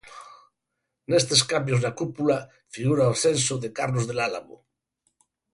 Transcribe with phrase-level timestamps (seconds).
[1.09, 2.37] Nestes cambios na cúpula
[2.75, 4.57] figura o ascenso de Carlos del Álamo.